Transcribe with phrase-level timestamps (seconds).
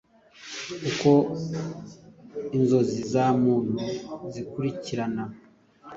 [0.89, 1.11] uko
[2.57, 3.77] inzozi za muntu
[4.33, 5.23] zikurikirana,